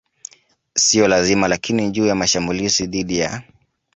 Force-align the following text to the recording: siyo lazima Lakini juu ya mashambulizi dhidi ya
siyo 0.75 1.07
lazima 1.07 1.47
Lakini 1.47 1.91
juu 1.91 2.05
ya 2.05 2.15
mashambulizi 2.15 2.87
dhidi 2.87 3.17
ya 3.19 3.43